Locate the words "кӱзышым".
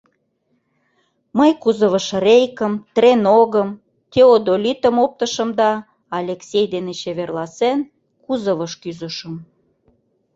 8.81-9.35